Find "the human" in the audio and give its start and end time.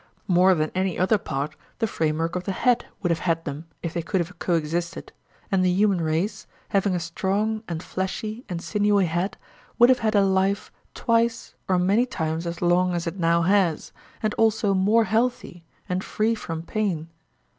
5.63-6.01